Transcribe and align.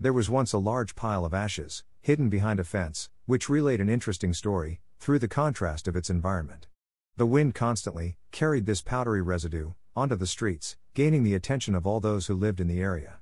There 0.00 0.12
was 0.12 0.30
once 0.30 0.52
a 0.52 0.58
large 0.58 0.94
pile 0.94 1.24
of 1.24 1.34
ashes, 1.34 1.82
hidden 2.00 2.28
behind 2.28 2.60
a 2.60 2.64
fence, 2.64 3.10
which 3.26 3.48
relayed 3.48 3.80
an 3.80 3.88
interesting 3.88 4.32
story, 4.32 4.80
through 5.00 5.18
the 5.18 5.26
contrast 5.26 5.88
of 5.88 5.96
its 5.96 6.08
environment. 6.08 6.68
The 7.16 7.26
wind 7.26 7.56
constantly 7.56 8.16
carried 8.30 8.64
this 8.64 8.80
powdery 8.80 9.22
residue 9.22 9.72
onto 9.96 10.14
the 10.14 10.28
streets, 10.28 10.76
gaining 10.94 11.24
the 11.24 11.34
attention 11.34 11.74
of 11.74 11.84
all 11.84 11.98
those 11.98 12.28
who 12.28 12.34
lived 12.36 12.60
in 12.60 12.68
the 12.68 12.80
area. 12.80 13.18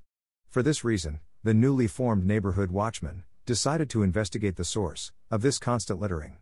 For 0.50 0.62
this 0.62 0.84
reason, 0.84 1.20
the 1.42 1.54
newly 1.54 1.86
formed 1.86 2.26
neighborhood 2.26 2.70
watchman 2.70 3.24
decided 3.46 3.88
to 3.90 4.02
investigate 4.02 4.56
the 4.56 4.64
source 4.64 5.12
of 5.30 5.40
this 5.40 5.58
constant 5.58 5.98
littering. 5.98 6.36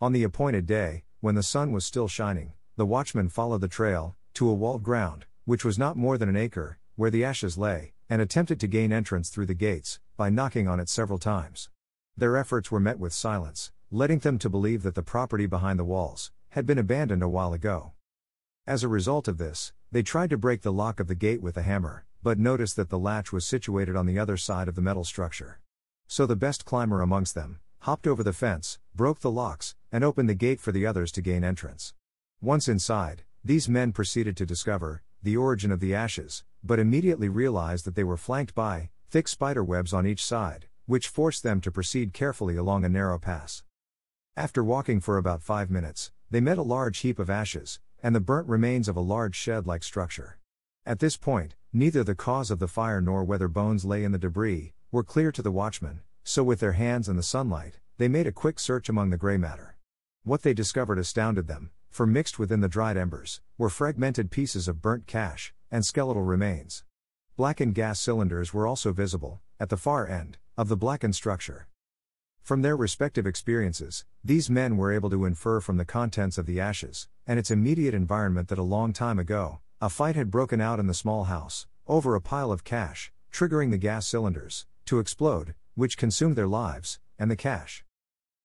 On 0.00 0.12
the 0.12 0.24
appointed 0.24 0.66
day, 0.66 1.04
when 1.20 1.36
the 1.36 1.42
sun 1.44 1.70
was 1.70 1.86
still 1.86 2.08
shining, 2.08 2.54
the 2.74 2.86
watchman 2.86 3.28
followed 3.28 3.60
the 3.60 3.68
trail 3.68 4.16
to 4.34 4.48
a 4.48 4.54
walled 4.54 4.82
ground, 4.82 5.26
which 5.44 5.64
was 5.64 5.78
not 5.78 5.96
more 5.96 6.18
than 6.18 6.28
an 6.28 6.36
acre, 6.36 6.78
where 6.96 7.10
the 7.10 7.24
ashes 7.24 7.56
lay, 7.56 7.91
and 8.08 8.20
attempted 8.20 8.60
to 8.60 8.66
gain 8.66 8.92
entrance 8.92 9.28
through 9.28 9.46
the 9.46 9.54
gates 9.54 10.00
by 10.16 10.30
knocking 10.30 10.68
on 10.68 10.80
it 10.80 10.88
several 10.88 11.18
times. 11.18 11.70
Their 12.16 12.36
efforts 12.36 12.70
were 12.70 12.80
met 12.80 12.98
with 12.98 13.12
silence, 13.12 13.72
letting 13.90 14.18
them 14.18 14.38
to 14.38 14.50
believe 14.50 14.82
that 14.82 14.94
the 14.94 15.02
property 15.02 15.46
behind 15.46 15.78
the 15.78 15.84
walls 15.84 16.30
had 16.50 16.66
been 16.66 16.78
abandoned 16.78 17.22
a 17.22 17.28
while 17.28 17.52
ago. 17.52 17.92
As 18.66 18.82
a 18.82 18.88
result 18.88 19.28
of 19.28 19.38
this, 19.38 19.72
they 19.90 20.02
tried 20.02 20.30
to 20.30 20.38
break 20.38 20.62
the 20.62 20.72
lock 20.72 21.00
of 21.00 21.06
the 21.06 21.14
gate 21.14 21.42
with 21.42 21.56
a 21.56 21.62
hammer, 21.62 22.04
but 22.22 22.38
noticed 22.38 22.76
that 22.76 22.90
the 22.90 22.98
latch 22.98 23.32
was 23.32 23.44
situated 23.44 23.96
on 23.96 24.06
the 24.06 24.18
other 24.18 24.36
side 24.36 24.68
of 24.68 24.74
the 24.74 24.82
metal 24.82 25.04
structure. 25.04 25.60
So 26.06 26.26
the 26.26 26.36
best 26.36 26.64
climber 26.64 27.00
amongst 27.00 27.34
them 27.34 27.60
hopped 27.80 28.06
over 28.06 28.22
the 28.22 28.32
fence, 28.32 28.78
broke 28.94 29.20
the 29.20 29.30
locks, 29.30 29.74
and 29.90 30.04
opened 30.04 30.28
the 30.28 30.34
gate 30.34 30.60
for 30.60 30.70
the 30.70 30.86
others 30.86 31.10
to 31.12 31.20
gain 31.20 31.42
entrance. 31.42 31.94
Once 32.40 32.68
inside, 32.68 33.24
these 33.44 33.68
men 33.68 33.90
proceeded 33.90 34.36
to 34.36 34.46
discover 34.46 35.02
the 35.22 35.36
origin 35.36 35.70
of 35.70 35.80
the 35.80 35.94
ashes, 35.94 36.44
but 36.64 36.78
immediately 36.78 37.28
realized 37.28 37.84
that 37.84 37.94
they 37.94 38.04
were 38.04 38.16
flanked 38.16 38.54
by 38.54 38.90
thick 39.10 39.28
spider 39.28 39.62
webs 39.62 39.92
on 39.92 40.06
each 40.06 40.24
side, 40.24 40.66
which 40.86 41.08
forced 41.08 41.42
them 41.42 41.60
to 41.60 41.70
proceed 41.70 42.12
carefully 42.12 42.56
along 42.56 42.84
a 42.84 42.88
narrow 42.88 43.18
pass. 43.18 43.62
After 44.36 44.64
walking 44.64 45.00
for 45.00 45.18
about 45.18 45.42
five 45.42 45.70
minutes, 45.70 46.10
they 46.30 46.40
met 46.40 46.58
a 46.58 46.62
large 46.62 46.98
heap 46.98 47.18
of 47.18 47.28
ashes, 47.28 47.78
and 48.02 48.14
the 48.14 48.20
burnt 48.20 48.48
remains 48.48 48.88
of 48.88 48.96
a 48.96 49.00
large 49.00 49.36
shed 49.36 49.66
like 49.66 49.82
structure. 49.82 50.38
At 50.84 50.98
this 50.98 51.16
point, 51.16 51.54
neither 51.72 52.02
the 52.02 52.14
cause 52.14 52.50
of 52.50 52.58
the 52.58 52.66
fire 52.66 53.00
nor 53.00 53.22
whether 53.22 53.48
bones 53.48 53.84
lay 53.84 54.02
in 54.02 54.12
the 54.12 54.18
debris 54.18 54.72
were 54.90 55.04
clear 55.04 55.30
to 55.32 55.42
the 55.42 55.52
watchmen, 55.52 56.00
so 56.24 56.42
with 56.42 56.60
their 56.60 56.72
hands 56.72 57.08
in 57.08 57.16
the 57.16 57.22
sunlight, 57.22 57.78
they 57.98 58.08
made 58.08 58.26
a 58.26 58.32
quick 58.32 58.58
search 58.58 58.88
among 58.88 59.10
the 59.10 59.16
gray 59.16 59.36
matter. 59.36 59.76
What 60.24 60.42
they 60.42 60.54
discovered 60.54 60.98
astounded 60.98 61.46
them, 61.46 61.70
for 61.92 62.06
mixed 62.06 62.38
within 62.38 62.60
the 62.60 62.68
dried 62.68 62.96
embers 62.96 63.42
were 63.58 63.68
fragmented 63.68 64.30
pieces 64.30 64.66
of 64.66 64.80
burnt 64.80 65.06
cash 65.06 65.52
and 65.70 65.84
skeletal 65.84 66.22
remains. 66.22 66.84
Blackened 67.36 67.74
gas 67.74 68.00
cylinders 68.00 68.54
were 68.54 68.66
also 68.66 68.92
visible, 68.92 69.42
at 69.60 69.68
the 69.68 69.76
far 69.76 70.08
end, 70.08 70.38
of 70.56 70.68
the 70.68 70.76
blackened 70.76 71.14
structure. 71.14 71.68
From 72.42 72.62
their 72.62 72.76
respective 72.76 73.26
experiences, 73.26 74.06
these 74.24 74.48
men 74.48 74.78
were 74.78 74.90
able 74.90 75.10
to 75.10 75.26
infer 75.26 75.60
from 75.60 75.76
the 75.76 75.84
contents 75.84 76.38
of 76.38 76.46
the 76.46 76.58
ashes, 76.58 77.08
and 77.26 77.38
its 77.38 77.50
immediate 77.50 77.94
environment 77.94 78.48
that 78.48 78.58
a 78.58 78.62
long 78.62 78.94
time 78.94 79.18
ago, 79.18 79.60
a 79.80 79.90
fight 79.90 80.16
had 80.16 80.30
broken 80.30 80.62
out 80.62 80.80
in 80.80 80.86
the 80.86 80.94
small 80.94 81.24
house, 81.24 81.66
over 81.86 82.14
a 82.14 82.22
pile 82.22 82.50
of 82.50 82.64
cash, 82.64 83.12
triggering 83.30 83.70
the 83.70 83.76
gas 83.76 84.06
cylinders 84.06 84.66
to 84.86 84.98
explode, 84.98 85.54
which 85.74 85.98
consumed 85.98 86.36
their 86.36 86.48
lives 86.48 86.98
and 87.18 87.30
the 87.30 87.36
cash. 87.36 87.84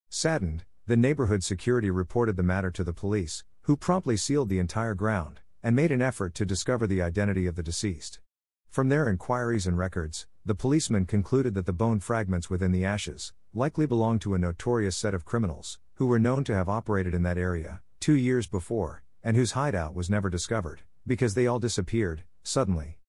Saddened, 0.10 0.66
the 0.88 0.96
neighborhood 0.96 1.44
security 1.44 1.90
reported 1.90 2.38
the 2.38 2.44
matter 2.44 2.72
to 2.72 2.82
the 2.82 2.94
police, 2.94 3.44
who 3.64 3.76
promptly 3.76 4.16
sealed 4.16 4.48
the 4.48 4.58
entire 4.58 4.94
ground 4.94 5.42
and 5.62 5.76
made 5.76 5.92
an 5.92 6.02
effort 6.02 6.34
to 6.34 6.46
discover 6.46 6.88
the 6.88 7.02
identity 7.02 7.46
of 7.46 7.56
the 7.56 7.64
deceased. 7.64 8.22
From 8.70 8.88
their 8.88 9.10
inquiries 9.10 9.68
and 9.68 9.78
records, 9.78 10.28
the 10.46 10.56
policemen 10.56 11.06
concluded 11.06 11.56
that 11.56 11.66
the 11.66 11.74
bone 11.74 12.00
fragments 12.00 12.50
within 12.50 12.72
the 12.72 12.86
ashes 12.86 13.34
likely 13.54 13.86
belonged 13.86 14.22
to 14.22 14.34
a 14.34 14.38
notorious 14.38 14.96
set 14.96 15.14
of 15.14 15.26
criminals 15.26 15.78
who 15.96 16.06
were 16.06 16.20
known 16.20 16.46
to 16.46 16.56
have 16.56 16.70
operated 16.70 17.14
in 17.14 17.24
that 17.24 17.38
area 17.38 17.82
two 18.00 18.16
years 18.16 18.48
before, 18.48 19.04
and 19.22 19.36
whose 19.36 19.52
hideout 19.52 19.94
was 19.94 20.10
never 20.10 20.30
discovered, 20.30 20.84
because 21.06 21.34
they 21.34 21.48
all 21.48 21.60
disappeared, 21.60 22.24
suddenly. 22.44 23.00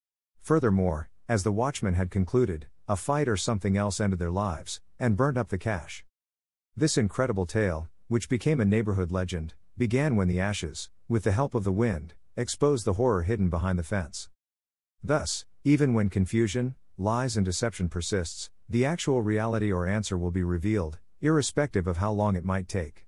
Furthermore, 0.41 1.09
as 1.29 1.43
the 1.43 1.53
watchmen 1.53 1.93
had 1.93 2.11
concluded, 2.11 2.67
a 2.89 2.97
fight 2.97 3.29
or 3.29 3.37
something 3.37 3.77
else 3.77 4.01
ended 4.01 4.19
their 4.19 4.31
lives, 4.31 4.81
and 4.99 5.15
burnt 5.15 5.37
up 5.37 5.47
the 5.47 5.57
cache. 5.57 6.03
This 6.79 6.97
incredible 6.97 7.45
tale, 7.45 7.89
which 8.07 8.29
became 8.29 8.61
a 8.61 8.65
neighborhood 8.65 9.11
legend, 9.11 9.53
began 9.77 10.15
when 10.15 10.29
the 10.29 10.39
ashes, 10.39 10.89
with 11.09 11.25
the 11.25 11.33
help 11.33 11.53
of 11.53 11.65
the 11.65 11.73
wind, 11.73 12.13
exposed 12.37 12.85
the 12.85 12.93
horror 12.93 13.23
hidden 13.23 13.49
behind 13.49 13.77
the 13.77 13.83
fence. 13.83 14.29
Thus, 15.03 15.43
even 15.65 15.93
when 15.93 16.07
confusion, 16.07 16.75
lies, 16.97 17.35
and 17.35 17.45
deception 17.45 17.89
persists, 17.89 18.49
the 18.69 18.85
actual 18.85 19.21
reality 19.21 19.73
or 19.73 19.87
answer 19.87 20.17
will 20.17 20.31
be 20.31 20.41
revealed, 20.41 20.99
irrespective 21.19 21.85
of 21.85 21.97
how 21.97 22.13
long 22.13 22.37
it 22.37 22.45
might 22.45 22.69
take. 22.69 23.05